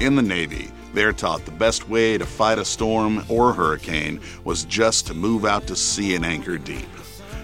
[0.00, 4.64] In the Navy, they're taught the best way to fight a storm or hurricane was
[4.64, 6.88] just to move out to sea and anchor deep.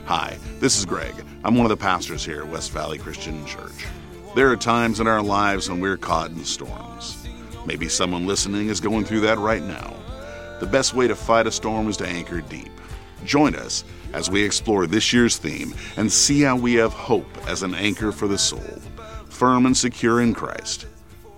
[0.06, 1.12] Hi, this is Greg.
[1.44, 3.86] I'm one of the pastors here at West Valley Christian Church.
[4.34, 7.28] There are times in our lives when we're caught in storms.
[7.66, 9.94] Maybe someone listening is going through that right now.
[10.58, 12.72] The best way to fight a storm is to anchor deep.
[13.26, 13.84] Join us
[14.14, 18.12] as we explore this year's theme and see how we have hope as an anchor
[18.12, 18.80] for the soul,
[19.28, 20.86] firm and secure in Christ.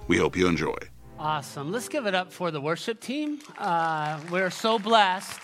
[0.06, 0.76] We hope you enjoy.
[1.20, 1.72] Awesome.
[1.72, 3.40] Let's give it up for the worship team.
[3.58, 5.40] Uh, we're so blessed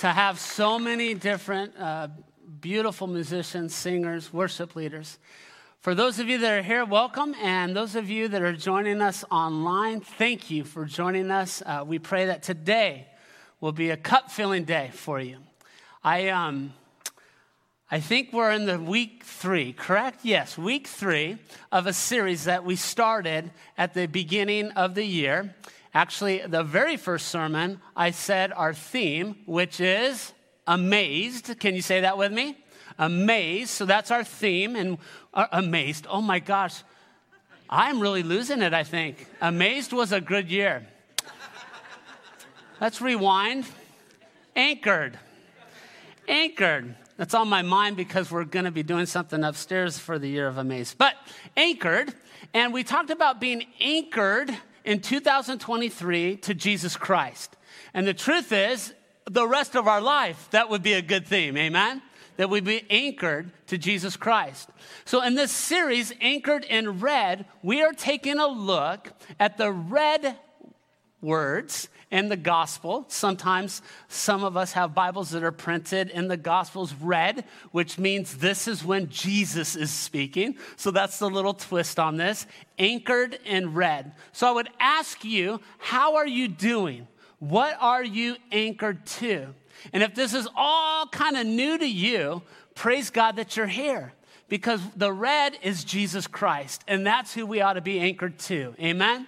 [0.00, 2.08] to have so many different uh,
[2.60, 5.18] beautiful musicians, singers, worship leaders.
[5.80, 7.34] For those of you that are here, welcome.
[7.40, 11.62] And those of you that are joining us online, thank you for joining us.
[11.64, 13.06] Uh, we pray that today
[13.62, 15.38] will be a cup filling day for you.
[16.02, 16.74] I, um,
[17.94, 20.24] I think we're in the week three, correct?
[20.24, 21.38] Yes, week three
[21.70, 25.54] of a series that we started at the beginning of the year.
[25.94, 30.32] Actually, the very first sermon, I said our theme, which is
[30.66, 31.56] amazed.
[31.60, 32.58] Can you say that with me?
[32.98, 33.70] Amazed.
[33.70, 34.98] So that's our theme, and
[35.32, 36.08] uh, amazed.
[36.10, 36.82] Oh my gosh,
[37.70, 39.24] I'm really losing it, I think.
[39.40, 40.84] Amazed was a good year.
[42.80, 43.66] Let's rewind.
[44.56, 45.16] Anchored.
[46.26, 46.96] Anchored.
[47.16, 50.48] That's on my mind because we're going to be doing something upstairs for the year
[50.48, 50.94] of Amaze.
[50.96, 51.14] But
[51.56, 52.12] anchored,
[52.52, 54.50] and we talked about being anchored
[54.84, 57.56] in 2023 to Jesus Christ.
[57.92, 58.92] And the truth is,
[59.26, 61.56] the rest of our life, that would be a good theme.
[61.56, 62.02] Amen?
[62.36, 64.68] That we be anchored to Jesus Christ.
[65.04, 70.36] So, in this series, Anchored in Red, we are taking a look at the red
[71.24, 73.04] words in the gospel.
[73.08, 78.36] Sometimes some of us have Bibles that are printed and the gospels read, which means
[78.36, 80.56] this is when Jesus is speaking.
[80.76, 82.46] So that's the little twist on this
[82.78, 84.12] anchored in red.
[84.32, 87.08] So I would ask you, how are you doing?
[87.40, 89.54] What are you anchored to?
[89.92, 92.42] And if this is all kind of new to you,
[92.74, 94.12] praise God that you're here
[94.48, 98.74] because the red is Jesus Christ, and that's who we ought to be anchored to.
[98.78, 99.26] Amen?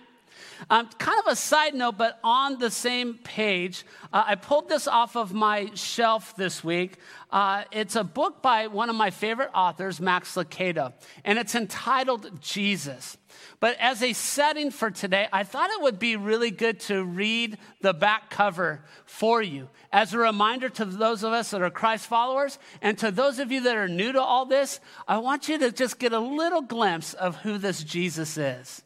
[0.71, 4.89] Um, kind of a side note, but on the same page, uh, I pulled this
[4.89, 6.99] off of my shelf this week.
[7.31, 10.93] Uh, it's a book by one of my favorite authors, Max Lucado,
[11.25, 13.17] and it's entitled Jesus.
[13.61, 17.59] But as a setting for today, I thought it would be really good to read
[17.81, 22.07] the back cover for you as a reminder to those of us that are Christ
[22.07, 24.81] followers and to those of you that are new to all this.
[25.07, 28.83] I want you to just get a little glimpse of who this Jesus is.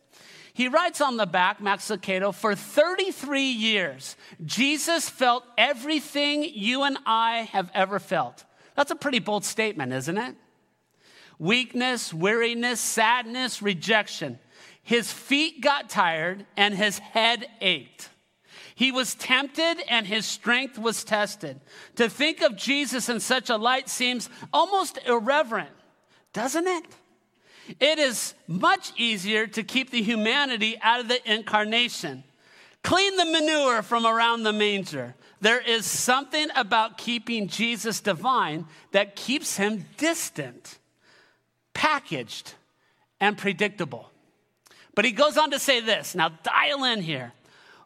[0.53, 6.99] He writes on the back, Max Lucado, for 33 years, Jesus felt everything you and
[7.07, 8.45] I have ever felt.
[8.77, 10.37] That's a pretty bold statement, isn't it?
[11.39, 14.39] Weakness, weariness, sadness, rejection.
[14.83, 18.09] His feet got tired and his head ached.
[18.75, 21.61] He was tempted and his strength was tested.
[21.97, 25.71] To think of Jesus in such a light seems almost irreverent,
[26.33, 26.85] doesn't it?
[27.79, 32.25] It is much easier to keep the humanity out of the incarnation.
[32.83, 35.15] Clean the manure from around the manger.
[35.41, 40.79] There is something about keeping Jesus divine that keeps him distant,
[41.75, 42.55] packaged,
[43.21, 44.11] and predictable.
[44.95, 47.33] But he goes on to say this now, dial in here.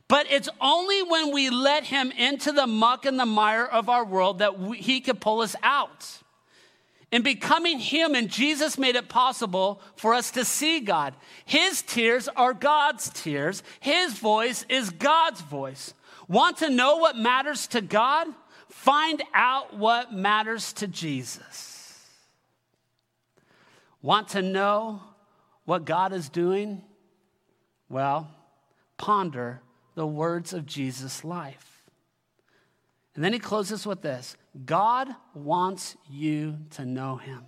[0.06, 4.04] But it's only when we let him into the muck and the mire of our
[4.04, 6.18] world that we, he can pull us out.
[7.10, 11.14] In becoming human, Jesus made it possible for us to see God.
[11.44, 15.94] His tears are God's tears, His voice is God's voice.
[16.28, 18.28] Want to know what matters to God?
[18.68, 22.10] Find out what matters to Jesus.
[24.02, 25.00] Want to know
[25.64, 26.82] what God is doing?
[27.88, 28.30] Well,
[28.96, 29.60] ponder
[29.94, 31.82] the words of Jesus' life.
[33.14, 37.44] And then he closes with this God wants you to know him.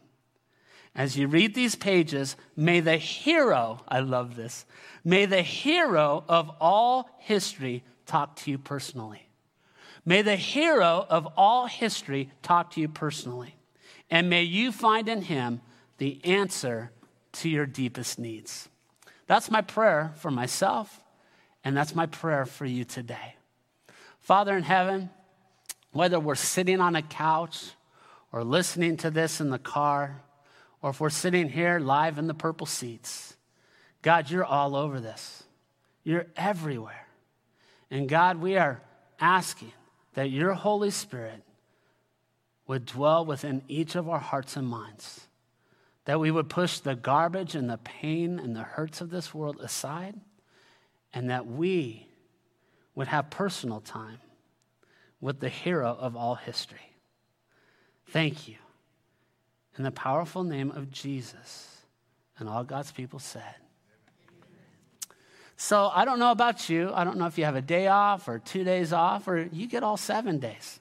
[0.95, 4.65] As you read these pages, may the hero, I love this,
[5.05, 9.29] may the hero of all history talk to you personally.
[10.07, 13.57] May the hero of all history talk to you personally.
[14.09, 15.61] And may you find in him
[15.99, 16.93] the answer
[17.33, 18.69] to your deepest needs.
[19.27, 21.03] That's my prayer for myself,
[21.65, 23.35] and that's my prayer for you today.
[24.21, 25.11] Father in heaven,
[25.97, 27.71] whether we're sitting on a couch
[28.33, 30.23] or listening to this in the car,
[30.83, 33.37] or if we're sitting here live in the purple seats,
[34.03, 35.45] God, you're all over this.
[36.05, 37.07] You're everywhere.
[37.91, 38.81] And God, we are
[39.21, 39.73] asking
[40.15, 41.43] that your Holy Spirit
[42.67, 45.27] would dwell within each of our hearts and minds,
[46.05, 49.59] that we would push the garbage and the pain and the hurts of this world
[49.61, 50.15] aside,
[51.13, 52.07] and that we
[52.95, 54.19] would have personal time
[55.21, 56.93] with the hero of all history.
[58.09, 58.57] Thank you.
[59.79, 61.83] In the powerful name of Jesus,
[62.39, 63.55] and all God's people said.
[65.57, 66.93] So I don't know about you.
[66.95, 69.67] I don't know if you have a day off or two days off or you
[69.67, 70.81] get all seven days.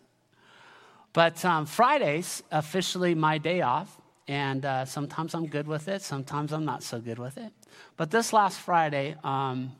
[1.13, 6.51] But um, Friday's officially my day off, and uh, sometimes I'm good with it, sometimes
[6.51, 7.53] I'm not so good with it.
[7.95, 9.71] But this last Friday, um,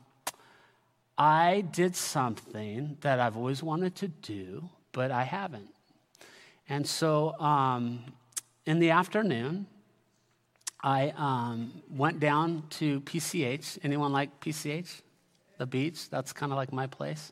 [1.18, 5.70] I did something that I've always wanted to do, but I haven't.
[6.68, 8.04] And so um,
[8.66, 9.68] in the afternoon,
[10.84, 13.80] I um, went down to PCH.
[13.84, 15.02] Anyone like PCH?
[15.58, 16.10] The beach?
[16.10, 17.32] That's kind of like my place.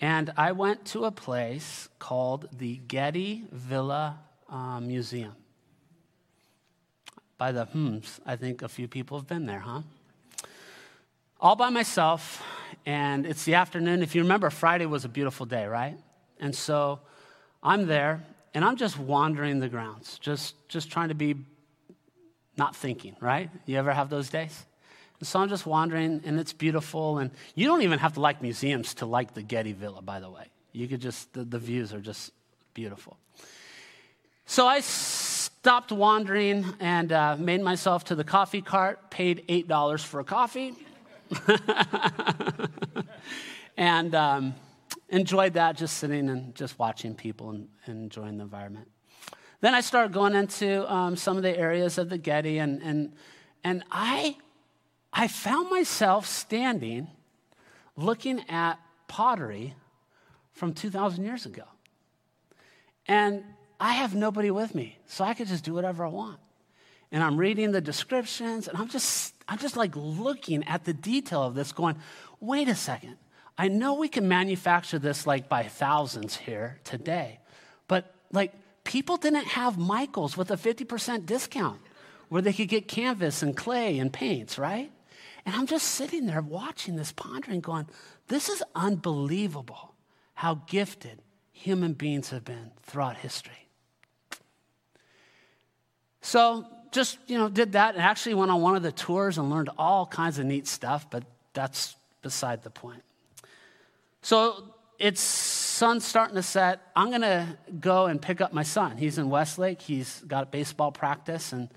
[0.00, 4.18] And I went to a place called the Getty Villa
[4.48, 5.34] uh, Museum.
[7.36, 9.82] By the hmms, I think a few people have been there, huh?
[11.40, 12.42] All by myself,
[12.86, 14.02] and it's the afternoon.
[14.02, 15.96] If you remember, Friday was a beautiful day, right?
[16.40, 17.00] And so
[17.62, 18.24] I'm there,
[18.54, 21.36] and I'm just wandering the grounds, just, just trying to be
[22.56, 23.50] not thinking, right?
[23.66, 24.66] You ever have those days?
[25.18, 27.18] And so I'm just wandering, and it's beautiful.
[27.18, 30.30] And you don't even have to like museums to like the Getty Villa, by the
[30.30, 30.46] way.
[30.72, 32.32] You could just, the, the views are just
[32.74, 33.16] beautiful.
[34.46, 40.20] So I stopped wandering and uh, made myself to the coffee cart, paid $8 for
[40.20, 40.74] a coffee,
[43.76, 44.54] and um,
[45.08, 48.88] enjoyed that just sitting and just watching people and, and enjoying the environment.
[49.60, 53.12] Then I started going into um, some of the areas of the Getty, and, and,
[53.64, 54.36] and I,
[55.12, 57.08] I found myself standing
[57.96, 58.78] looking at
[59.08, 59.74] pottery
[60.52, 61.64] from 2,000 years ago.
[63.06, 63.42] And
[63.80, 66.38] I have nobody with me, so I could just do whatever I want.
[67.10, 71.42] And I'm reading the descriptions, and I'm just, I'm just like looking at the detail
[71.42, 71.96] of this, going,
[72.40, 73.16] wait a second.
[73.56, 77.40] I know we can manufacture this like by thousands here today,
[77.88, 78.52] but like
[78.84, 81.80] people didn't have Michaels with a 50% discount
[82.28, 84.92] where they could get canvas and clay and paints, right?
[85.44, 87.86] And I'm just sitting there watching this, pondering, going,
[88.28, 89.94] this is unbelievable
[90.34, 91.20] how gifted
[91.52, 93.66] human beings have been throughout history.
[96.20, 99.50] So just, you know, did that and actually went on one of the tours and
[99.50, 103.02] learned all kinds of neat stuff, but that's beside the point.
[104.22, 104.64] So
[104.98, 106.80] it's sun's starting to set.
[106.96, 108.96] I'm going to go and pick up my son.
[108.96, 109.80] He's in Westlake.
[109.80, 111.52] He's got baseball practice.
[111.52, 111.68] And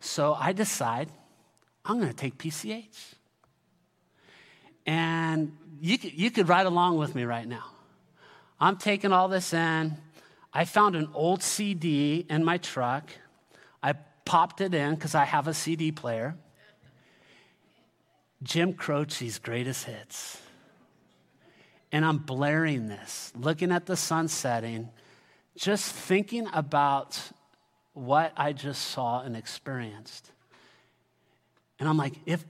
[0.00, 1.08] so I decide
[1.84, 3.14] I'm going to take PCH.
[4.84, 7.64] And you could, you could ride along with me right now.
[8.60, 9.96] I'm taking all this in.
[10.52, 13.10] I found an old CD in my truck.
[13.82, 13.94] I
[14.26, 16.36] popped it in because I have a CD player.
[18.42, 20.42] Jim Croce's greatest hits
[21.92, 24.90] and I'm blaring this, looking at the sun setting,
[25.56, 27.18] just thinking about
[27.94, 30.30] what I just saw and experienced.
[31.78, 32.44] And I'm like, if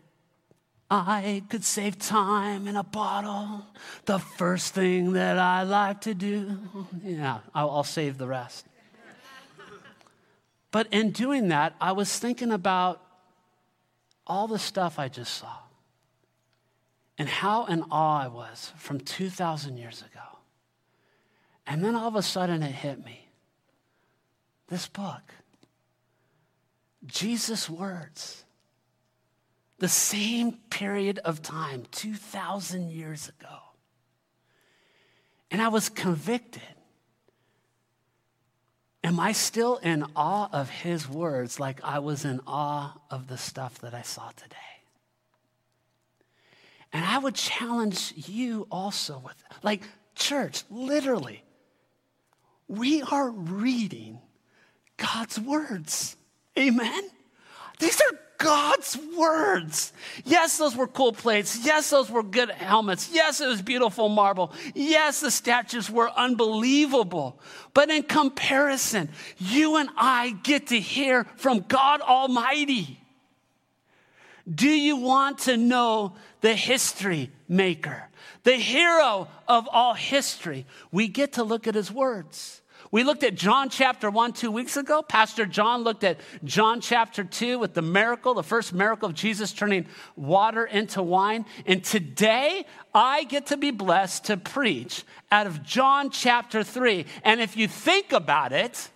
[0.91, 3.65] I could save time in a bottle,
[4.07, 6.59] the first thing that I like to do,
[7.05, 8.67] yeah, I'll, I'll save the rest.
[10.77, 13.01] But in doing that, I was thinking about
[14.27, 15.57] all the stuff I just saw
[17.17, 20.21] and how in awe I was from 2,000 years ago.
[21.67, 23.27] And then all of a sudden it hit me
[24.69, 25.33] this book,
[27.07, 28.45] Jesus' words,
[29.79, 33.61] the same period of time, 2,000 years ago.
[35.51, 36.76] And I was convicted.
[39.07, 43.39] Am I still in awe of his words like I was in awe of the
[43.39, 44.57] stuff that I saw today?
[46.93, 49.83] And I would challenge you also with, like,
[50.17, 51.45] church, literally,
[52.67, 54.19] we are reading
[54.97, 56.17] God's words.
[56.59, 57.09] Amen?
[57.79, 59.93] These are God's words.
[60.25, 61.65] Yes, those were cool plates.
[61.65, 63.11] Yes, those were good helmets.
[63.13, 64.53] Yes, it was beautiful marble.
[64.75, 67.41] Yes, the statues were unbelievable.
[67.75, 73.01] But in comparison, you and I get to hear from God Almighty.
[74.53, 78.09] Do you want to know the history maker,
[78.45, 80.67] the hero of all history?
[80.93, 82.63] We get to look at his words.
[82.91, 85.03] We looked at John chapter 1 two weeks ago.
[85.03, 89.53] Pastor John looked at John chapter 2 with the miracle, the first miracle of Jesus
[89.53, 91.47] turning water into wine.
[91.67, 92.65] And today,
[92.95, 97.07] I get to be blessed to preach out of John chapter 3.
[97.25, 98.89] And if you think about it,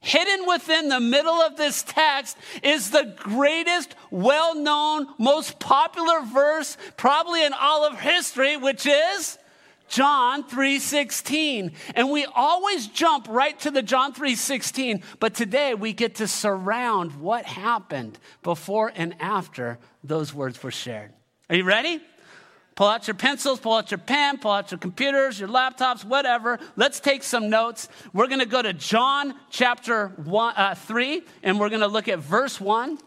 [0.00, 6.76] hidden within the middle of this text is the greatest, well known, most popular verse
[6.96, 9.38] probably in all of history, which is
[9.88, 11.72] John 3:16.
[11.94, 17.20] And we always jump right to the John 3:16, but today we get to surround
[17.20, 21.12] what happened before and after those words were shared.
[21.48, 22.00] Are you ready?
[22.76, 26.58] Pull out your pencils, pull out your pen, pull out your computers, your laptops, whatever.
[26.76, 27.88] Let's take some notes.
[28.12, 32.06] We're going to go to John chapter one, uh, 3, and we're going to look
[32.06, 32.98] at verse 1.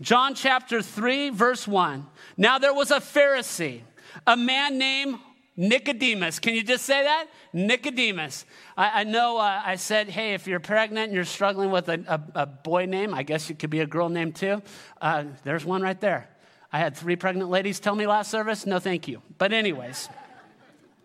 [0.00, 2.06] John chapter 3, verse 1.
[2.36, 3.82] Now there was a Pharisee,
[4.26, 5.20] a man named
[5.56, 6.38] Nicodemus.
[6.38, 7.28] Can you just say that?
[7.52, 8.44] Nicodemus.
[8.76, 12.04] I, I know uh, I said, hey, if you're pregnant and you're struggling with a,
[12.34, 14.62] a, a, boy name, I guess it could be a girl name too.
[15.00, 16.28] Uh, there's one right there.
[16.72, 19.22] I had three pregnant ladies tell me last service, no thank you.
[19.38, 20.10] But, anyways,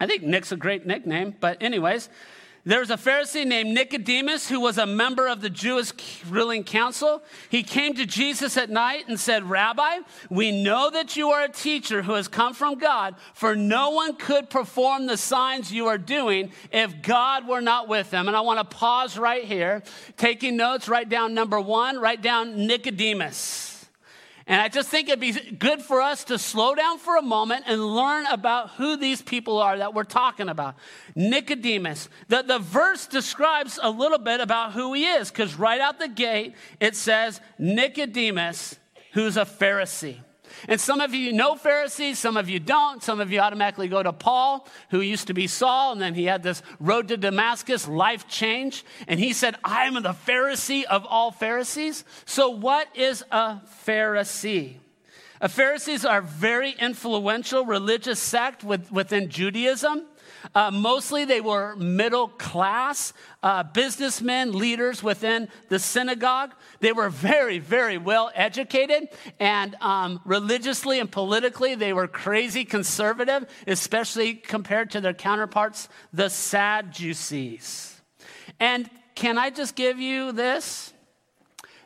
[0.02, 1.34] I think Nick's a great nickname.
[1.40, 2.10] But, anyways,
[2.64, 5.92] there's a Pharisee named Nicodemus who was a member of the Jewish
[6.30, 7.24] ruling council.
[7.50, 10.00] He came to Jesus at night and said, Rabbi,
[10.30, 14.16] we know that you are a teacher who has come from God, for no one
[14.16, 18.28] could perform the signs you are doing if God were not with them.
[18.28, 19.82] And I want to pause right here,
[20.18, 23.71] taking notes, write down number one, write down Nicodemus.
[24.48, 27.66] And I just think it'd be good for us to slow down for a moment
[27.68, 30.76] and learn about who these people are that we're talking about.
[31.16, 32.10] Nicodemus.
[32.28, 36.08] The, the verse describes a little bit about who he is, because right out the
[36.08, 38.78] gate it says Nicodemus,
[39.14, 40.18] who's a Pharisee.
[40.68, 43.02] And some of you know Pharisees, some of you don't.
[43.04, 46.26] Some of you automatically go to Paul, who used to be Saul, and then he
[46.26, 48.86] had this road to Damascus life change.
[49.08, 52.04] And he said, I am the Pharisee of all Pharisees.
[52.26, 54.76] So, what is a Pharisee?
[55.44, 60.06] A Pharisees are very influential religious sect with, within Judaism.
[60.56, 66.54] Uh, mostly they were middle class uh, businessmen, leaders within the synagogue.
[66.80, 73.46] They were very, very well educated, and um, religiously and politically, they were crazy conservative,
[73.68, 78.02] especially compared to their counterparts, the Sadducees.
[78.60, 80.94] And can I just give you this?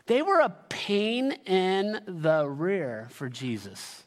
[0.08, 4.05] They were a pain in the rear for Jesus.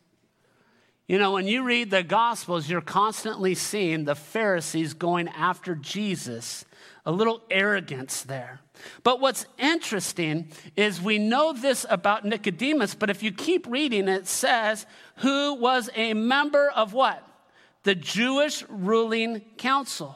[1.09, 6.67] You know, when you read the Gospels, you're constantly seeing the Pharisees going after Jesus,
[7.07, 8.61] a little arrogance there.
[9.05, 14.27] But what's interesting is we know this about Nicodemus, but if you keep reading, it
[14.27, 14.85] says,
[15.17, 17.27] who was a member of what?
[17.85, 20.15] The Jewish ruling council.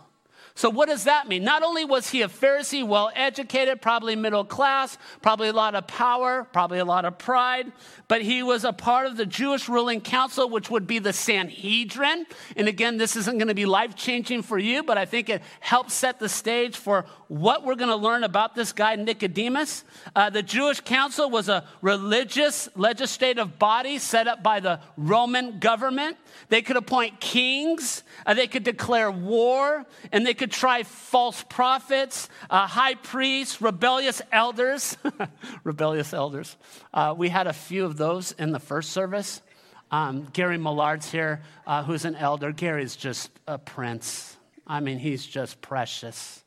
[0.62, 1.42] So, what does that mean?
[1.42, 5.88] Not only was he a Pharisee, well educated, probably middle class, probably a lot of
[5.88, 7.72] power, probably a lot of pride,
[8.06, 12.26] but he was a part of the Jewish ruling council, which would be the Sanhedrin.
[12.54, 15.42] And again, this isn't going to be life changing for you, but I think it
[15.58, 19.82] helps set the stage for what we're going to learn about this guy, Nicodemus.
[20.14, 26.18] Uh, the Jewish council was a religious legislative body set up by the Roman government.
[26.50, 32.28] They could appoint kings, uh, they could declare war, and they could try false prophets,
[32.48, 34.96] uh, high priests, rebellious elders.
[35.64, 36.56] rebellious elders.
[36.94, 39.42] Uh, we had a few of those in the first service.
[39.90, 42.52] Um, Gary Millard's here, uh, who's an elder.
[42.52, 44.36] Gary's just a prince.
[44.66, 46.42] I mean, he's just precious.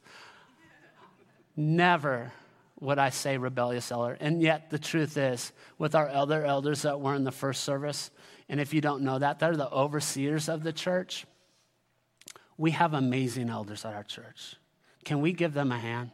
[1.56, 2.32] Never
[2.80, 4.18] would I say rebellious elder.
[4.20, 8.12] And yet, the truth is, with our elder elders that were in the first service,
[8.50, 11.26] and if you don't know that, they're the overseers of the church.
[12.58, 14.56] We have amazing elders at our church.
[15.04, 16.12] Can we give them a hand?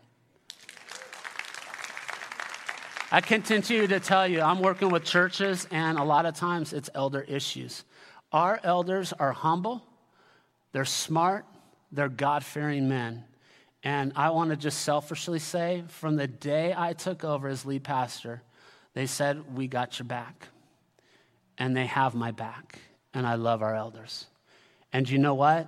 [3.11, 6.89] I continue to tell you, I'm working with churches, and a lot of times it's
[6.95, 7.83] elder issues.
[8.31, 9.83] Our elders are humble,
[10.71, 11.45] they're smart,
[11.91, 13.25] they're God fearing men.
[13.83, 17.83] And I want to just selfishly say from the day I took over as lead
[17.83, 18.43] pastor,
[18.93, 20.47] they said, We got your back
[21.57, 22.79] and they have my back.
[23.13, 24.27] And I love our elders.
[24.93, 25.67] And you know what?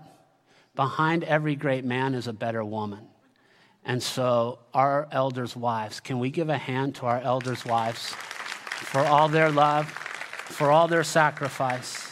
[0.75, 3.07] Behind every great man is a better woman.
[3.85, 9.01] And so, our elders' wives, can we give a hand to our elders' wives for
[9.01, 12.11] all their love, for all their sacrifice?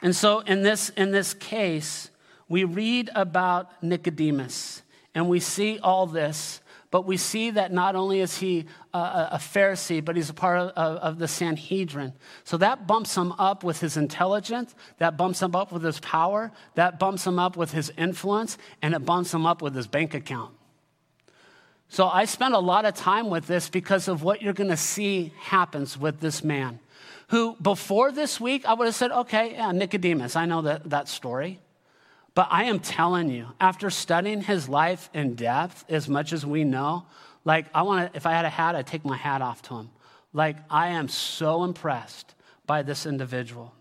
[0.00, 2.10] And so, in this, in this case,
[2.48, 4.82] we read about Nicodemus
[5.14, 6.60] and we see all this
[6.94, 10.60] but we see that not only is he a, a Pharisee, but he's a part
[10.60, 12.12] of, of, the Sanhedrin.
[12.44, 16.52] So that bumps him up with his intelligence, that bumps him up with his power,
[16.76, 20.14] that bumps him up with his influence, and it bumps him up with his bank
[20.14, 20.54] account.
[21.88, 24.76] So I spent a lot of time with this because of what you're going to
[24.76, 26.78] see happens with this man.
[27.30, 31.08] Who, before this week, I would have said, okay, yeah, Nicodemus, I know that, that
[31.08, 31.58] story.
[32.34, 36.64] But I am telling you, after studying his life in depth as much as we
[36.64, 37.06] know,
[37.44, 39.76] Like, I want to, if I had a hat, I'd take my hat off to
[39.76, 39.90] him.
[40.32, 42.34] Like, I am so impressed
[42.66, 43.74] by this individual.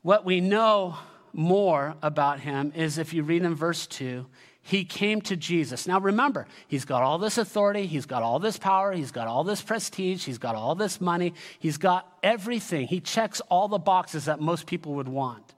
[0.00, 0.96] What we know
[1.32, 4.26] more about him is if you read in verse 2,
[4.62, 5.86] he came to Jesus.
[5.86, 9.44] Now remember, he's got all this authority, he's got all this power, he's got all
[9.44, 12.86] this prestige, he's got all this money, he's got everything.
[12.86, 15.51] He checks all the boxes that most people would want.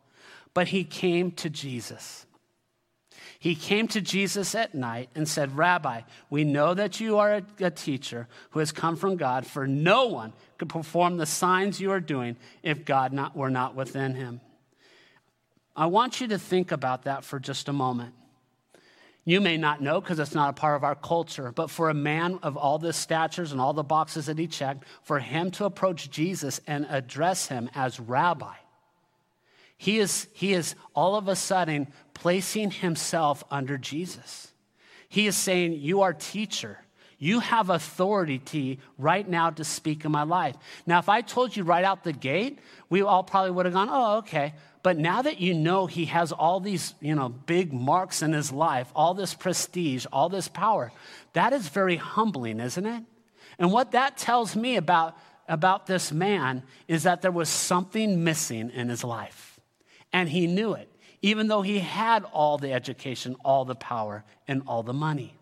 [0.54, 2.26] But he came to Jesus.
[3.38, 7.42] He came to Jesus at night and said, Rabbi, we know that you are a,
[7.60, 11.90] a, teacher who has come from God, for no one could perform the signs you
[11.90, 14.40] are doing if God not, were not within him.
[15.76, 18.14] I want you to think about that for just a moment.
[19.24, 21.94] You may not know because it's not a part of our culture, but for a
[21.94, 25.64] man of all the statures and all the boxes that he checked, for him to
[25.64, 28.54] approach Jesus and address him as rabbi,
[29.84, 34.50] he is, he is all of a sudden placing himself under Jesus.
[35.10, 36.78] He is saying, You are teacher.
[37.18, 40.56] You have authority right now to speak in my life.
[40.86, 43.90] Now, if I told you right out the gate, we all probably would have gone,
[43.90, 44.54] Oh, okay.
[44.82, 48.50] But now that you know he has all these, you know, big marks in his
[48.50, 50.92] life, all this prestige, all this power,
[51.34, 53.04] that is very humbling, isn't it?
[53.58, 55.14] And what that tells me about,
[55.46, 59.53] about this man is that there was something missing in his life.
[60.14, 60.88] And he knew it,
[61.22, 65.34] even though he had all the education, all the power, and all the money.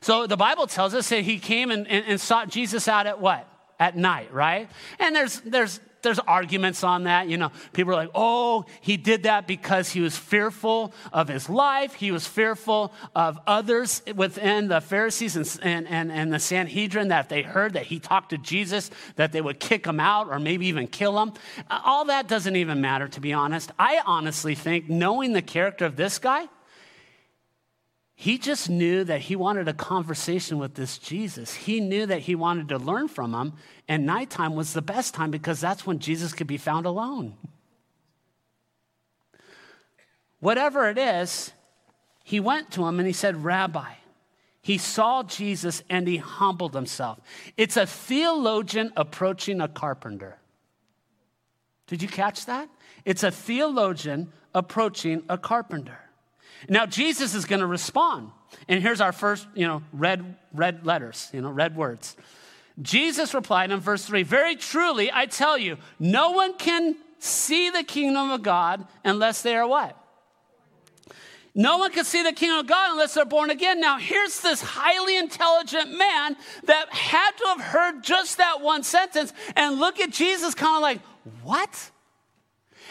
[0.00, 3.20] So the Bible tells us that he came and, and, and sought Jesus out at
[3.20, 3.48] what?
[3.80, 4.70] At night, right?
[5.00, 7.28] And there's, there's there's arguments on that.
[7.28, 11.48] You know, people are like, oh, he did that because he was fearful of his
[11.48, 11.94] life.
[11.94, 17.28] He was fearful of others within the Pharisees and, and, and, and the Sanhedrin that
[17.28, 20.66] they heard that he talked to Jesus, that they would kick him out or maybe
[20.66, 21.32] even kill him.
[21.68, 23.72] All that doesn't even matter, to be honest.
[23.78, 26.46] I honestly think, knowing the character of this guy,
[28.16, 31.52] he just knew that he wanted a conversation with this Jesus.
[31.52, 33.54] He knew that he wanted to learn from him,
[33.88, 37.36] and nighttime was the best time because that's when Jesus could be found alone.
[40.38, 41.52] Whatever it is,
[42.22, 43.92] he went to him and he said, Rabbi.
[44.62, 47.20] He saw Jesus and he humbled himself.
[47.56, 50.38] It's a theologian approaching a carpenter.
[51.86, 52.70] Did you catch that?
[53.04, 55.98] It's a theologian approaching a carpenter.
[56.68, 58.30] Now Jesus is going to respond.
[58.68, 62.16] And here's our first, you know, red red letters, you know, red words.
[62.80, 67.82] Jesus replied in verse 3, "Very truly I tell you, no one can see the
[67.82, 69.96] kingdom of God unless they are what?
[71.54, 73.80] No one can see the kingdom of God unless they're born again.
[73.80, 79.32] Now, here's this highly intelligent man that had to have heard just that one sentence
[79.54, 81.00] and look at Jesus kind of like,
[81.44, 81.90] What?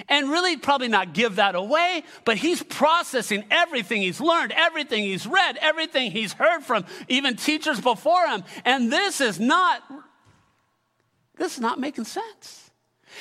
[0.09, 5.25] And really probably not give that away, but he's processing everything he's learned, everything he's
[5.27, 8.43] read, everything he's heard from even teachers before him.
[8.65, 9.83] And this is not
[11.37, 12.71] this is not making sense.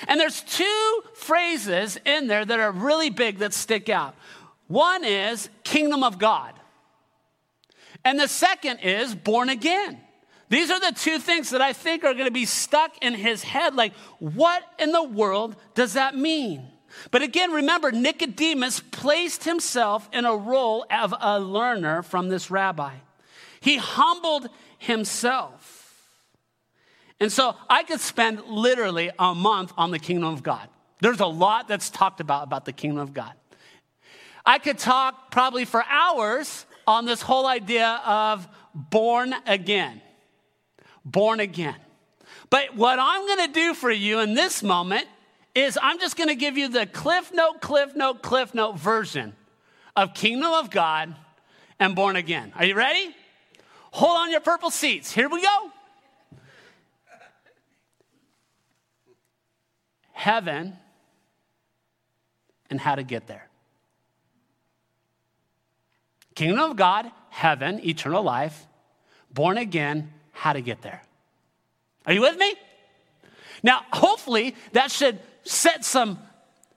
[0.07, 4.15] And there's two phrases in there that are really big that stick out.
[4.69, 6.53] One is kingdom of God.
[8.05, 10.01] And the second is born again.
[10.53, 13.43] These are the two things that I think are going to be stuck in his
[13.43, 13.75] head.
[13.75, 16.69] Like, what in the world does that mean?
[17.11, 22.93] But again, remember, Nicodemus placed himself in a role of a learner from this rabbi.
[23.63, 26.13] He humbled himself.
[27.19, 30.69] And so I could spend literally a month on the kingdom of God.
[31.01, 33.33] There's a lot that's talked about about the kingdom of God.
[34.45, 40.03] I could talk probably for hours on this whole idea of born again
[41.05, 41.77] born again.
[42.51, 45.07] But what I'm going to do for you in this moment
[45.55, 49.35] is I'm just going to give you the cliff note, cliff note, cliff note version
[49.97, 51.15] of Kingdom of God
[51.79, 52.53] and born again.
[52.57, 53.15] Are you ready?
[53.93, 55.13] Hold on your purple seats.
[55.13, 55.71] Here we go.
[60.13, 60.77] Heaven
[62.71, 63.49] and how to get there.
[66.35, 68.67] Kingdom of God, heaven, eternal life,
[69.33, 71.03] born again, how to get there.
[72.07, 72.55] Are you with me?
[73.63, 76.19] Now, hopefully, that should set some,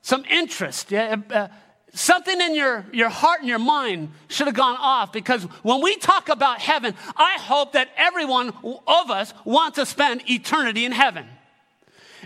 [0.02, 0.92] some interest.
[0.92, 1.48] Yeah, uh,
[1.94, 5.96] something in your, your heart and your mind should have gone off because when we
[5.96, 8.54] talk about heaven, I hope that everyone
[8.86, 11.26] of us wants to spend eternity in heaven.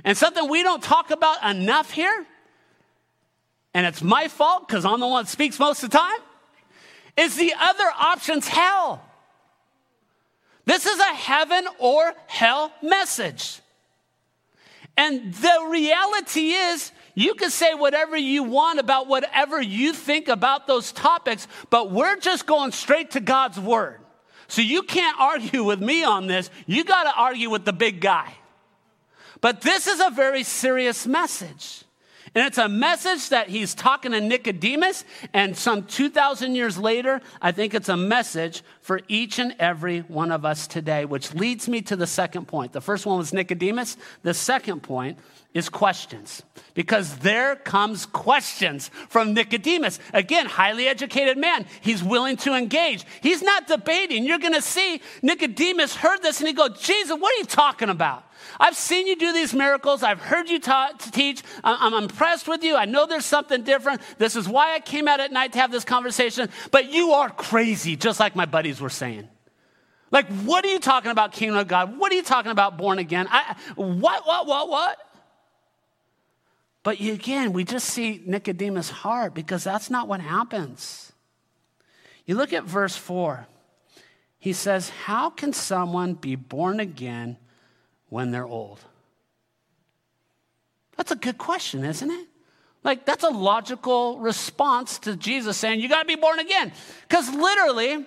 [0.04, 2.26] And something we don't talk about enough here,
[3.74, 6.20] and it's my fault because I'm the one that speaks most of the time,
[7.18, 9.04] is the other option's hell.
[10.70, 13.60] This is a heaven or hell message.
[14.96, 20.68] And the reality is, you can say whatever you want about whatever you think about
[20.68, 24.00] those topics, but we're just going straight to God's word.
[24.48, 26.52] So you can't argue with me on this.
[26.68, 28.32] You got to argue with the big guy.
[29.42, 31.84] But this is a very serious message.
[32.36, 37.52] And it's a message that he's talking to Nicodemus, and some 2,000 years later, I
[37.52, 41.82] think it's a message for each and every one of us today, which leads me
[41.84, 42.74] to the second point.
[42.74, 43.98] The first one was Nicodemus.
[44.24, 45.18] The second point
[45.54, 46.44] is questions,
[46.76, 50.00] because there comes questions from Nicodemus.
[50.14, 51.66] Again, highly educated man.
[51.82, 53.04] He's willing to engage.
[53.22, 54.26] He's not debating.
[54.26, 57.90] You're going to see Nicodemus heard this and he goes, Jesus, what are you talking
[57.90, 58.26] about?
[58.60, 60.04] I've seen you do these miracles.
[60.04, 61.44] I've heard you ta- teach.
[61.64, 62.76] I'm impressed with you.
[62.76, 64.02] I know there's something different.
[64.18, 66.50] This is why I came out at night to have this conversation.
[66.72, 69.28] But you are crazy, just like my buddies were saying.
[70.12, 71.98] Like, what are you talking about, kingdom of God?
[71.98, 73.28] What are you talking about, born again?
[73.30, 74.98] I, what, what, what, what?
[76.84, 81.12] But again, we just see Nicodemus' heart because that's not what happens.
[82.26, 83.48] You look at verse 4.
[84.40, 87.38] He says, How can someone be born again
[88.10, 88.80] when they're old?
[90.98, 92.28] That's a good question, isn't it?
[92.84, 96.72] Like, that's a logical response to Jesus saying, You got to be born again.
[97.08, 98.06] Because literally,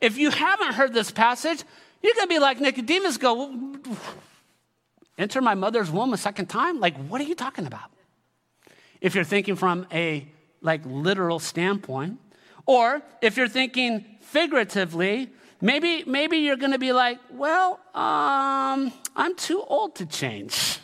[0.00, 1.62] if you haven't heard this passage,
[2.02, 3.76] you're going to be like Nicodemus, go,
[5.16, 6.80] Enter my mother's womb a second time?
[6.80, 7.90] Like, what are you talking about?
[9.00, 10.26] If you're thinking from a
[10.60, 12.18] like literal standpoint,
[12.66, 19.34] or if you're thinking figuratively, Maybe, maybe you're going to be like, well, um, I'm
[19.36, 20.78] too old to change.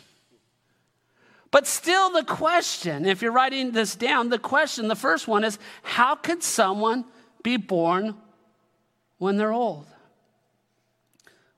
[1.51, 5.59] But still, the question, if you're writing this down, the question, the first one is
[5.83, 7.03] how could someone
[7.43, 8.15] be born
[9.17, 9.85] when they're old?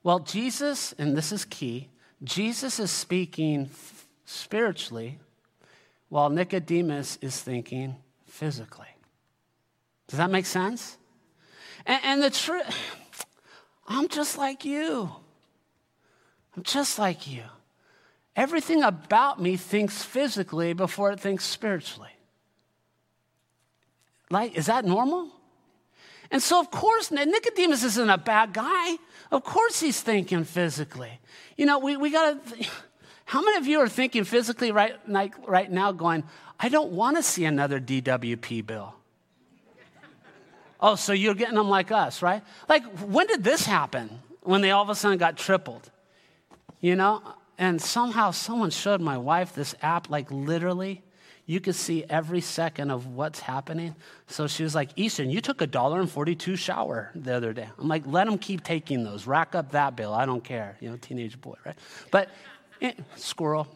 [0.02, 1.89] Well, Jesus, and this is key,
[2.23, 3.69] Jesus is speaking
[4.26, 5.19] spiritually
[6.10, 7.95] while Nicodemus is thinking
[8.26, 8.88] physically.
[10.08, 10.97] Does that make sense?
[11.86, 12.65] And, and the truth
[13.88, 15.10] I'm just like you.
[16.56, 17.43] I'm just like you.
[18.36, 22.10] Everything about me thinks physically before it thinks spiritually.
[24.30, 25.30] Like, is that normal?
[26.32, 28.98] And so, of course, Nicodemus isn't a bad guy.
[29.32, 31.19] Of course, he's thinking physically.
[31.58, 32.67] You know, we, we got to.
[33.26, 36.24] How many of you are thinking physically right, like, right now, going,
[36.60, 38.96] I don't want to see another DWP bill?
[40.84, 42.43] Oh, so you're getting them like us, right?
[42.67, 44.19] Like, when did this happen?
[44.41, 45.89] When they all of a sudden got tripled,
[46.82, 47.24] you know?
[47.58, 51.02] And somehow someone showed my wife this app, like literally,
[51.46, 53.96] you could see every second of what's happening.
[54.28, 57.69] So she was like, Easton, you took a dollar and 42 shower the other day.
[57.80, 59.26] I'm like, let them keep taking those.
[59.26, 60.13] Rack up that bill.
[60.13, 60.76] I don't care.
[60.82, 61.78] You know, teenage boy, right?
[62.12, 62.30] But
[62.82, 63.69] eh, squirrel.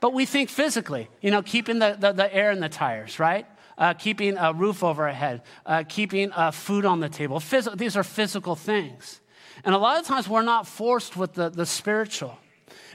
[0.00, 3.46] But we think physically, you know, keeping the, the, the air in the tires, right?
[3.78, 7.38] Uh, keeping a roof over our head, uh, keeping uh, food on the table.
[7.40, 9.20] Phys- these are physical things.
[9.64, 12.38] And a lot of times we're not forced with the, the spiritual.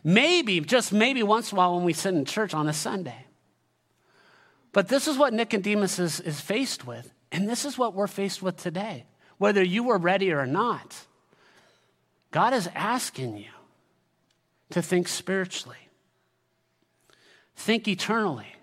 [0.03, 3.25] Maybe, just maybe once in a while when we sit in church on a Sunday.
[4.71, 7.11] But this is what Nicodemus is, is faced with.
[7.31, 9.05] And this is what we're faced with today,
[9.37, 10.95] whether you were ready or not.
[12.31, 13.51] God is asking you
[14.71, 15.89] to think spiritually,
[17.55, 18.53] think eternally.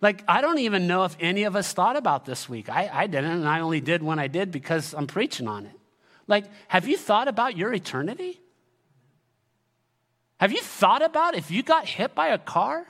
[0.00, 2.68] Like, I don't even know if any of us thought about this week.
[2.68, 5.72] I, I didn't, and I only did when I did because I'm preaching on it.
[6.28, 8.40] Like, have you thought about your eternity?
[10.38, 12.86] Have you thought about if you got hit by a car?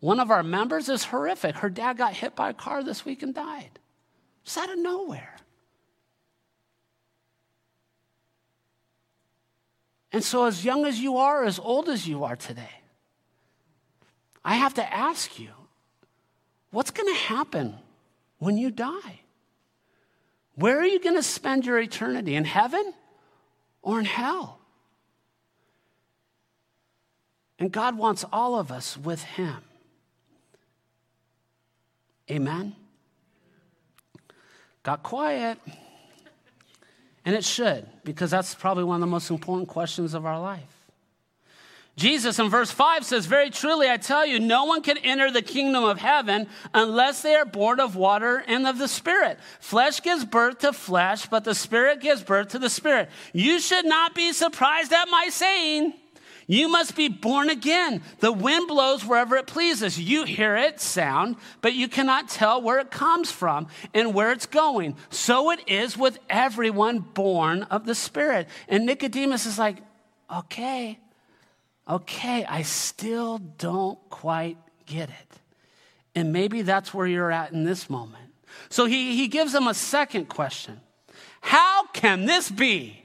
[0.00, 1.56] One of our members is horrific.
[1.56, 3.78] Her dad got hit by a car this week and died.
[4.42, 5.36] It's out of nowhere.
[10.12, 12.83] And so, as young as you are, as old as you are today,
[14.44, 15.50] I have to ask you
[16.70, 17.74] what's going to happen
[18.38, 19.20] when you die?
[20.56, 22.34] Where are you going to spend your eternity?
[22.36, 22.92] In heaven
[23.82, 24.58] or in hell?
[27.58, 29.56] And God wants all of us with Him.
[32.30, 32.74] Amen?
[34.82, 35.58] Got quiet.
[37.24, 40.73] And it should, because that's probably one of the most important questions of our life.
[41.96, 45.42] Jesus in verse 5 says, Very truly, I tell you, no one can enter the
[45.42, 49.38] kingdom of heaven unless they are born of water and of the Spirit.
[49.60, 53.10] Flesh gives birth to flesh, but the Spirit gives birth to the Spirit.
[53.32, 55.94] You should not be surprised at my saying,
[56.48, 58.02] You must be born again.
[58.18, 59.96] The wind blows wherever it pleases.
[59.96, 64.46] You hear it sound, but you cannot tell where it comes from and where it's
[64.46, 64.96] going.
[65.10, 68.48] So it is with everyone born of the Spirit.
[68.68, 69.76] And Nicodemus is like,
[70.28, 70.98] Okay
[71.88, 75.38] okay, I still don't quite get it.
[76.14, 78.32] And maybe that's where you're at in this moment.
[78.68, 80.80] So he, he gives them a second question
[81.40, 83.02] How can this be?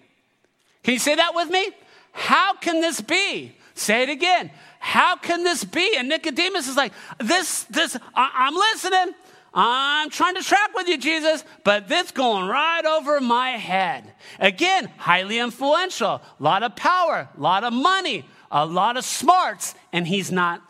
[0.83, 1.71] Can you say that with me?
[2.11, 3.55] How can this be?
[3.73, 4.51] Say it again.
[4.79, 5.95] How can this be?
[5.97, 9.15] And Nicodemus is like, This, this, I, I'm listening.
[9.51, 14.13] I'm trying to track with you, Jesus, but this going right over my head.
[14.39, 19.75] Again, highly influential, a lot of power, a lot of money, a lot of smarts,
[19.93, 20.61] and he's not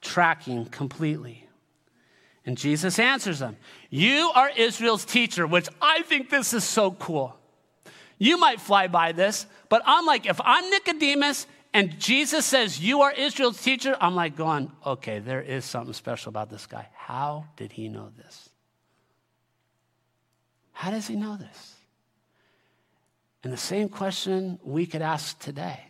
[0.00, 1.48] tracking completely.
[2.44, 3.56] And Jesus answers them
[3.90, 7.36] You are Israel's teacher, which I think this is so cool.
[8.18, 13.02] You might fly by this, but I'm like, if I'm Nicodemus and Jesus says, You
[13.02, 16.88] are Israel's teacher, I'm like going, Okay, there is something special about this guy.
[16.94, 18.48] How did he know this?
[20.72, 21.74] How does he know this?
[23.44, 25.80] And the same question we could ask today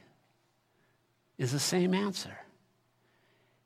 [1.43, 2.39] is the same answer.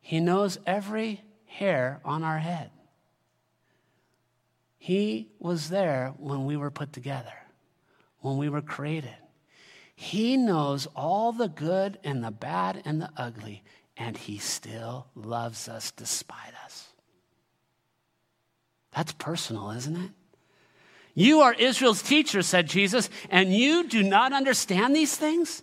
[0.01, 2.71] He knows every hair on our head.
[4.79, 7.35] He was there when we were put together,
[8.21, 9.15] when we were created.
[9.95, 13.63] He knows all the good and the bad and the ugly,
[13.97, 16.89] and He still loves us despite us.
[18.95, 20.11] That's personal, isn't it?
[21.15, 25.63] You are Israel's teacher, said Jesus, and you do not understand these things?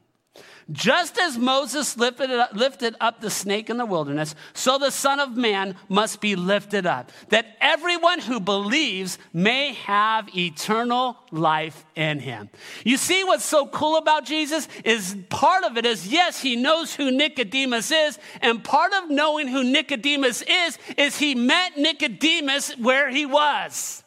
[0.71, 5.19] Just as Moses lifted up, lifted up, the snake in the wilderness, so the Son
[5.19, 12.19] of Man must be lifted up, that everyone who believes may have eternal life in
[12.19, 12.49] him.
[12.85, 16.95] You see what's so cool about Jesus is part of it is yes, he knows
[16.95, 23.09] who Nicodemus is, and part of knowing who Nicodemus is is he met Nicodemus where
[23.09, 24.03] he was.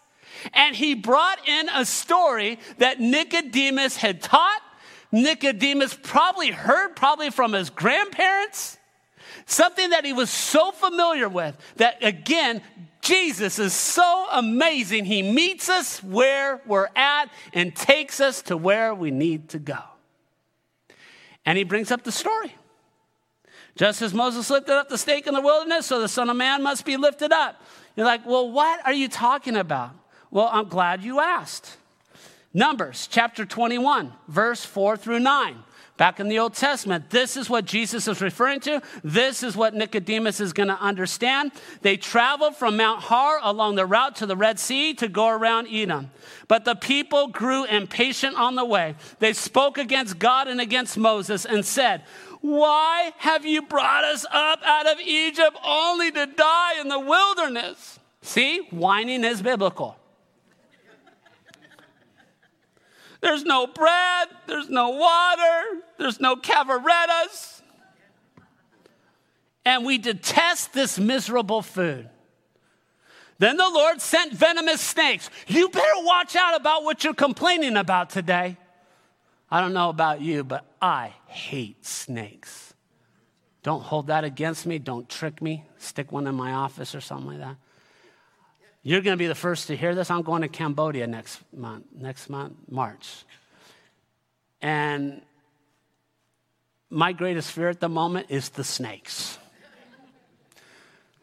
[0.53, 4.61] And he brought in a story that Nicodemus had taught
[5.15, 8.77] Nicodemus probably heard, probably from his grandparents,
[9.47, 12.61] something that he was so familiar with that, again,
[13.01, 15.05] Jesus is so amazing.
[15.05, 19.79] He meets us where we're at and takes us to where we need to go.
[21.47, 22.57] And he brings up the story.
[23.77, 26.61] Just as Moses lifted up the stake in the wilderness, so the Son of Man
[26.63, 27.63] must be lifted up.
[27.95, 29.93] You're like, well, what are you talking about?
[30.33, 31.77] Well, I'm glad you asked.
[32.57, 35.57] Numbers chapter 21, verse 4 through 9.
[35.97, 38.81] Back in the Old Testament, this is what Jesus is referring to.
[39.03, 41.51] This is what Nicodemus is going to understand.
[41.83, 45.67] They traveled from Mount Hor along the route to the Red Sea to go around
[45.69, 46.13] Edom.
[46.47, 48.95] But the people grew impatient on the way.
[49.19, 52.03] They spoke against God and against Moses and said,
[52.41, 57.99] Why have you brought us up out of Egypt only to die in the wilderness?
[58.23, 59.97] See, whining is biblical.
[63.25, 67.63] There's no bread, there's no water, there's no cavarettas.
[69.65, 72.11] And we detest this miserable food.
[73.39, 75.31] Then the Lord sent venomous snakes.
[75.47, 78.59] You better watch out about what you're complaining about today.
[79.51, 82.75] I don't know about you, but I hate snakes.
[83.63, 84.79] Don't hold that against me.
[84.79, 85.65] Don't trick me.
[85.79, 87.57] Stick one in my office or something like that.
[88.87, 90.11] You're going to be the first to hear this.
[90.11, 93.25] I'm going to Cambodia next month, next month, March.
[94.61, 95.23] And
[96.91, 99.39] my greatest fear at the moment is the snakes.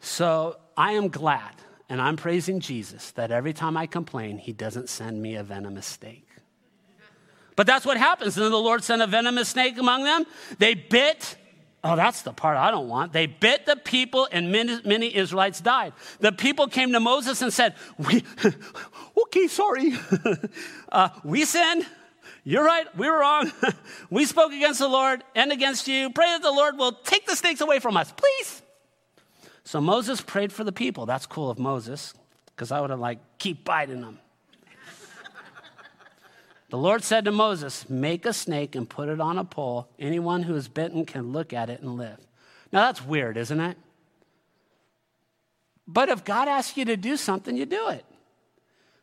[0.00, 1.54] So I am glad
[1.88, 5.86] and I'm praising Jesus that every time I complain, he doesn't send me a venomous
[5.86, 6.26] snake.
[7.54, 8.36] But that's what happens.
[8.36, 10.24] And then the Lord sent a venomous snake among them.
[10.58, 11.36] They bit
[11.84, 13.12] Oh, that's the part I don't want.
[13.12, 15.92] They bit the people, and many, many Israelites died.
[16.20, 18.22] The people came to Moses and said, we,
[19.22, 19.94] Okay, sorry.
[20.92, 21.86] uh, we sinned.
[22.44, 22.86] You're right.
[22.96, 23.50] We were wrong.
[24.10, 26.10] we spoke against the Lord and against you.
[26.10, 28.62] Pray that the Lord will take the snakes away from us, please.
[29.64, 31.06] So Moses prayed for the people.
[31.06, 32.14] That's cool of Moses,
[32.46, 34.18] because I would have, like, keep biting them.
[36.72, 39.88] The Lord said to Moses, Make a snake and put it on a pole.
[39.98, 42.16] Anyone who is bitten can look at it and live.
[42.72, 43.76] Now that's weird, isn't it?
[45.86, 48.06] But if God asks you to do something, you do it.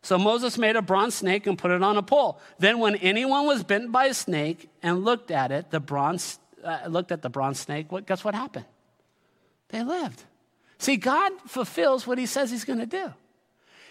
[0.02, 2.42] So Moses made a bronze snake and put it on a pole.
[2.58, 6.80] Then, when anyone was bitten by a snake and looked at it, the bronze uh,
[6.88, 7.92] looked at the bronze snake.
[7.92, 8.66] What, guess what happened?
[9.68, 10.24] They lived.
[10.80, 13.14] See, God fulfills what He says He's going to do.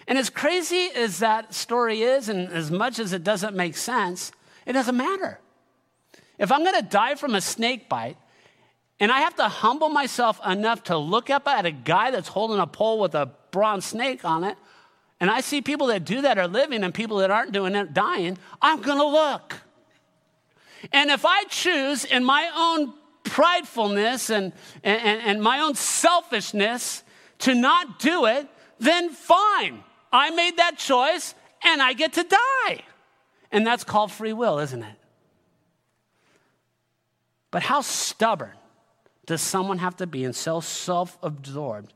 [0.09, 4.33] And as crazy as that story is, and as much as it doesn't make sense,
[4.67, 5.41] It doesn't matter.
[6.39, 8.19] If I'm to die from a snake bite,
[9.01, 12.59] and I have to humble myself enough to look up at a guy that's holding
[12.59, 14.59] a pole with a bronze snake on it,
[15.21, 17.95] and I see people that do that are living and people that aren't doing it
[17.95, 19.55] dying, I'm to look.
[20.93, 22.93] And if I choose in my own
[23.25, 24.53] pridefulness and,
[24.85, 27.03] and, and my own selfishness
[27.41, 28.47] to not do it,
[28.79, 29.83] then fine.
[30.13, 32.83] I made that choice and I get to die.
[33.51, 34.97] And that's called free will, isn't it?
[37.51, 38.57] But how stubborn
[39.27, 41.93] does someone have to be and so self absorbed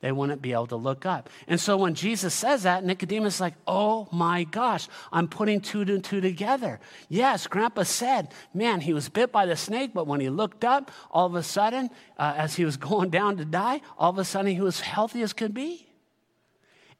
[0.00, 1.30] they wouldn't be able to look up.
[1.48, 5.80] And so when Jesus says that, Nicodemus is like, oh my gosh, I'm putting two
[5.80, 6.80] and two together.
[7.08, 10.90] Yes, Grandpa said, man, he was bit by the snake, but when he looked up,
[11.10, 14.24] all of a sudden, uh, as he was going down to die, all of a
[14.24, 15.85] sudden he was healthy as could be.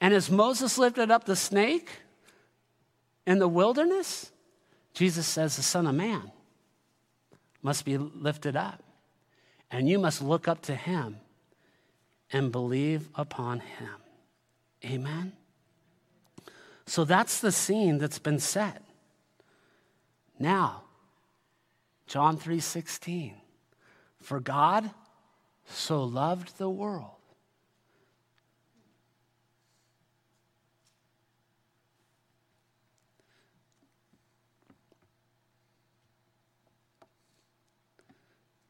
[0.01, 1.89] And as Moses lifted up the snake
[3.27, 4.31] in the wilderness,
[4.93, 6.31] Jesus says, the Son of Man
[7.63, 8.83] must be lifted up.
[9.71, 11.17] And you must look up to him
[12.33, 13.97] and believe upon him.
[14.85, 15.33] Amen?
[16.87, 18.83] So that's the scene that's been set.
[20.39, 20.83] Now,
[22.07, 23.35] John 3:16.
[24.21, 24.91] For God
[25.65, 27.16] so loved the world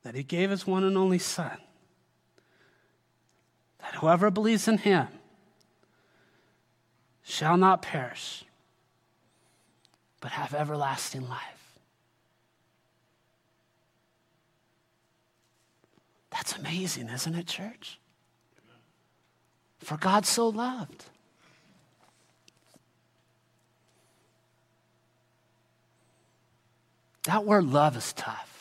[0.07, 1.59] that he gave his one and only son
[3.81, 5.09] that whoever believes in him
[7.25, 8.45] shall not perish,
[10.21, 11.81] but have everlasting life.
[16.31, 17.99] That's amazing, isn't it, church?
[19.81, 21.07] For God so loved.
[27.25, 28.56] That word love is tough.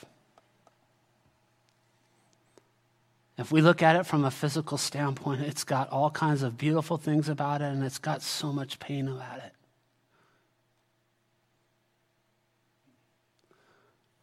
[3.38, 6.98] If we look at it from a physical standpoint, it's got all kinds of beautiful
[6.98, 9.52] things about it, and it's got so much pain about it.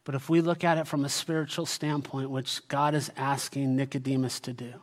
[0.03, 4.39] But if we look at it from a spiritual standpoint, which God is asking Nicodemus
[4.41, 4.73] to do,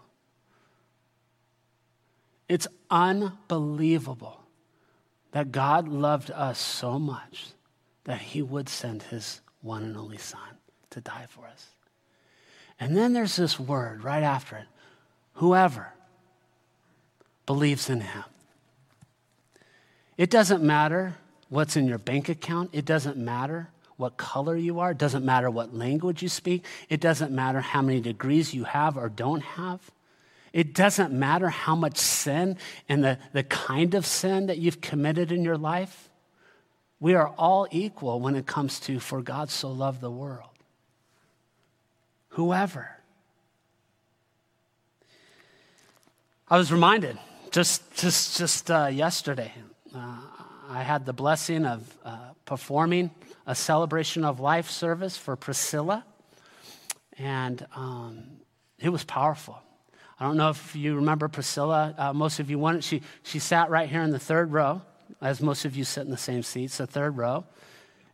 [2.48, 4.40] it's unbelievable
[5.32, 7.48] that God loved us so much
[8.04, 10.40] that he would send his one and only Son
[10.90, 11.66] to die for us.
[12.80, 14.66] And then there's this word right after it
[15.34, 15.92] whoever
[17.46, 18.24] believes in him.
[20.16, 21.16] It doesn't matter
[21.48, 25.50] what's in your bank account, it doesn't matter what color you are, it doesn't matter
[25.50, 29.90] what language you speak, it doesn't matter how many degrees you have or don't have.
[30.52, 32.56] It doesn't matter how much sin
[32.88, 36.08] and the, the kind of sin that you've committed in your life.
[36.98, 40.49] We are all equal when it comes to, for God so loved the world
[42.30, 42.90] whoever.
[46.48, 47.18] I was reminded
[47.50, 49.52] just, just, just uh, yesterday,
[49.94, 50.18] uh,
[50.68, 53.10] I had the blessing of uh, performing
[53.46, 56.04] a celebration of life service for Priscilla,
[57.18, 58.22] and um,
[58.78, 59.60] it was powerful.
[60.18, 61.94] I don't know if you remember Priscilla.
[61.96, 62.84] Uh, most of you wouldn't.
[62.84, 64.82] She, she sat right here in the third row,
[65.20, 67.44] as most of you sit in the same seats, the third row.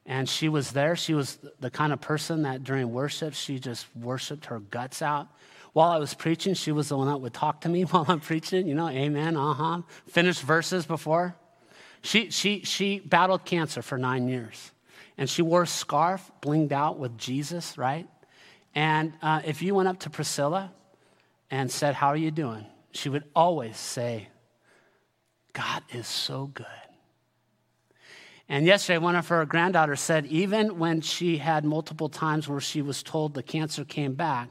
[0.07, 0.95] And she was there.
[0.95, 5.29] She was the kind of person that during worship, she just worshiped her guts out.
[5.73, 8.21] While I was preaching, she was the one that would talk to me while I'm
[8.21, 9.83] preaching, you know, amen, uh huh.
[10.09, 11.35] Finished verses before.
[12.03, 14.71] She, she, she battled cancer for nine years.
[15.19, 18.07] And she wore a scarf blinged out with Jesus, right?
[18.75, 20.73] And uh, if you went up to Priscilla
[21.51, 22.67] and said, How are you doing?
[22.93, 24.29] She would always say,
[25.53, 26.67] God is so good.
[28.49, 32.81] And yesterday, one of her granddaughters said, even when she had multiple times where she
[32.81, 34.51] was told the cancer came back,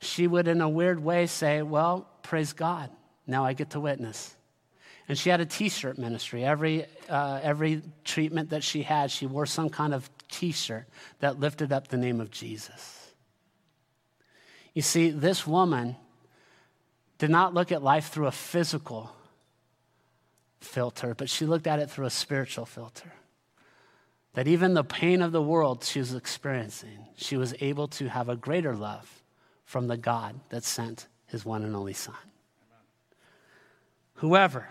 [0.00, 2.90] she would, in a weird way, say, Well, praise God.
[3.26, 4.34] Now I get to witness.
[5.08, 6.44] And she had a t shirt ministry.
[6.44, 10.86] Every, uh, every treatment that she had, she wore some kind of t shirt
[11.20, 13.12] that lifted up the name of Jesus.
[14.74, 15.96] You see, this woman
[17.18, 19.10] did not look at life through a physical
[20.60, 23.12] filter, but she looked at it through a spiritual filter
[24.38, 28.28] that even the pain of the world she was experiencing, she was able to have
[28.28, 29.20] a greater love
[29.64, 32.14] from the God that sent his one and only Son.
[34.14, 34.68] Whoever.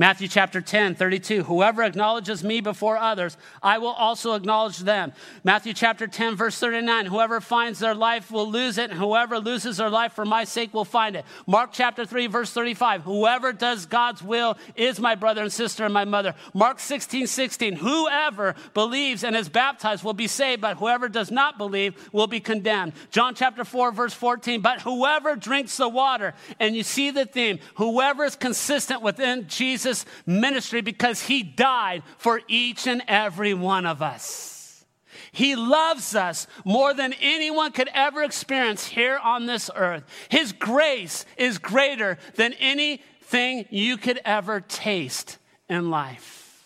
[0.00, 1.42] Matthew chapter 10, 32.
[1.42, 5.12] Whoever acknowledges me before others, I will also acknowledge them.
[5.42, 7.06] Matthew chapter 10, verse 39.
[7.06, 10.72] Whoever finds their life will lose it, and whoever loses their life for my sake
[10.72, 11.24] will find it.
[11.48, 13.02] Mark chapter 3, verse 35.
[13.02, 16.36] Whoever does God's will is my brother and sister and my mother.
[16.54, 17.74] Mark 16, 16.
[17.74, 22.38] Whoever believes and is baptized will be saved, but whoever does not believe will be
[22.38, 22.92] condemned.
[23.10, 24.60] John chapter 4, verse 14.
[24.60, 29.87] But whoever drinks the water, and you see the theme, whoever is consistent within Jesus
[29.88, 34.84] Jesus' ministry because he died for each and every one of us.
[35.32, 40.04] He loves us more than anyone could ever experience here on this earth.
[40.30, 46.64] His grace is greater than anything you could ever taste in life.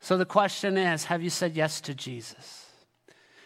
[0.00, 2.59] So the question is have you said yes to Jesus?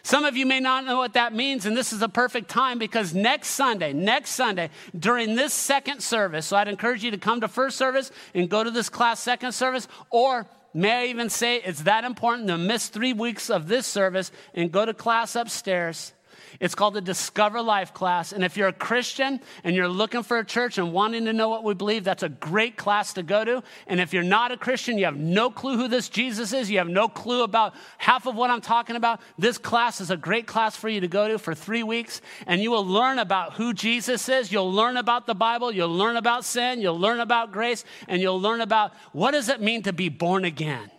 [0.05, 2.77] Some of you may not know what that means, and this is a perfect time
[2.77, 7.41] because next Sunday, next Sunday, during this second service, so I'd encourage you to come
[7.41, 10.45] to first service and go to this class second service, or
[10.75, 14.71] may I even say it's that important to miss three weeks of this service and
[14.71, 16.13] go to class upstairs
[16.59, 18.31] it's called the Discover Life class.
[18.31, 21.49] And if you're a Christian and you're looking for a church and wanting to know
[21.49, 23.63] what we believe, that's a great class to go to.
[23.87, 26.77] And if you're not a Christian, you have no clue who this Jesus is, you
[26.77, 30.47] have no clue about half of what I'm talking about, this class is a great
[30.47, 32.21] class for you to go to for three weeks.
[32.47, 34.51] And you will learn about who Jesus is.
[34.51, 35.71] You'll learn about the Bible.
[35.71, 36.81] You'll learn about sin.
[36.81, 37.83] You'll learn about grace.
[38.07, 40.91] And you'll learn about what does it mean to be born again.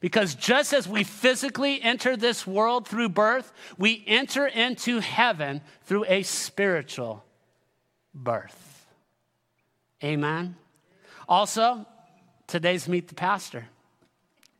[0.00, 6.04] Because just as we physically enter this world through birth, we enter into heaven through
[6.06, 7.24] a spiritual
[8.14, 8.86] birth.
[10.02, 10.56] Amen.
[11.28, 11.86] Also,
[12.46, 13.66] today's Meet the Pastor.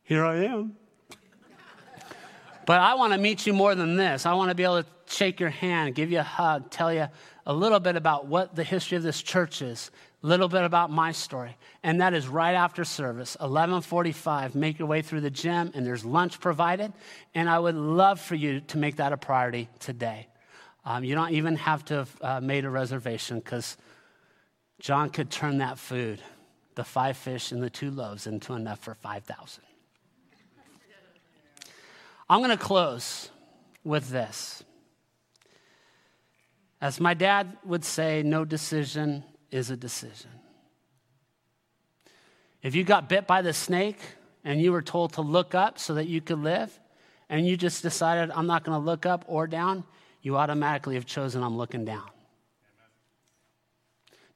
[0.03, 0.75] Here I am.
[2.65, 4.25] But I want to meet you more than this.
[4.25, 7.07] I want to be able to shake your hand, give you a hug, tell you
[7.45, 9.91] a little bit about what the history of this church is,
[10.21, 15.01] little bit about my story and that is right after service 11:45 make your way
[15.01, 16.93] through the gym and there's lunch provided
[17.33, 20.27] and I would love for you to make that a priority today.
[20.85, 23.77] Um, you don't even have to have uh, made a reservation because
[24.79, 26.21] John could turn that food
[26.75, 29.63] the five fish and the two loaves into enough for 5,000
[32.29, 33.29] I'm going to close
[33.83, 34.63] with this.
[36.79, 40.31] As my dad would say no decision is a decision.
[42.63, 43.99] If you got bit by the snake
[44.43, 46.79] and you were told to look up so that you could live,
[47.31, 49.85] and you just decided, I'm not going to look up or down,
[50.21, 52.03] you automatically have chosen, I'm looking down.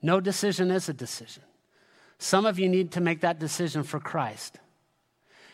[0.01, 1.43] No decision is a decision.
[2.18, 4.59] Some of you need to make that decision for Christ.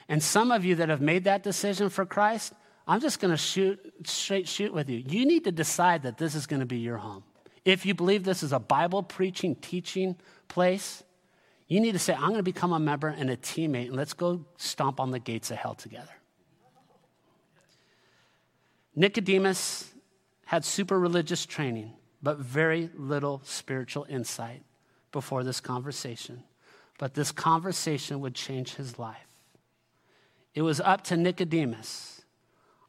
[0.07, 2.53] And some of you that have made that decision for Christ,
[2.87, 4.97] I'm just going to shoot straight shoot with you.
[4.97, 7.23] You need to decide that this is going to be your home.
[7.63, 10.15] If you believe this is a Bible preaching, teaching
[10.47, 11.03] place,
[11.67, 14.13] you need to say, I'm going to become a member and a teammate, and let's
[14.13, 16.11] go stomp on the gates of hell together.
[18.95, 19.93] Nicodemus
[20.45, 24.63] had super religious training, but very little spiritual insight
[25.11, 26.43] before this conversation.
[26.97, 29.27] But this conversation would change his life.
[30.53, 32.21] It was up to Nicodemus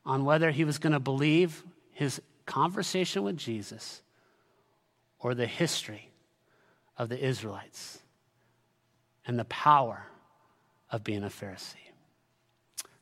[0.04, 1.62] on whether he was going to believe
[1.92, 4.02] his conversation with Jesus
[5.22, 6.10] or the history
[6.98, 8.00] of the Israelites
[9.26, 10.06] and the power
[10.90, 11.76] of being a Pharisee.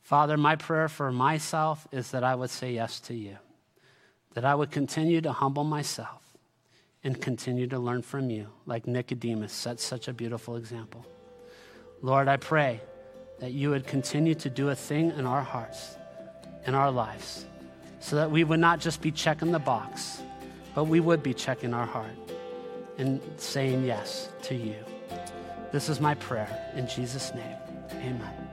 [0.03, 3.39] Father, my prayer for myself is that I would say yes to you,
[4.35, 6.23] that I would continue to humble myself
[7.03, 11.07] and continue to learn from you, like Nicodemus set such a beautiful example.
[12.03, 12.81] Lord, I pray
[13.39, 15.97] that you would continue to do a thing in our hearts,
[16.67, 17.47] in our lives,
[18.01, 20.21] so that we would not just be checking the box
[20.75, 22.17] but we would be checking our heart
[22.99, 24.77] and saying yes to you.
[25.73, 27.57] This is my prayer in Jesus' name.
[27.93, 28.51] Amen.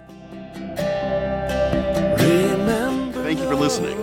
[3.13, 3.97] Thank you for listening.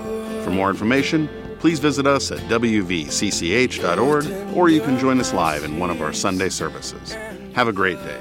[0.45, 5.79] For more information, please visit us at wvcch.org or you can join us live in
[5.79, 7.15] one of our Sunday services.
[7.55, 8.21] Have a great day.